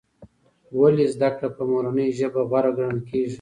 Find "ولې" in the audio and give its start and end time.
0.79-1.05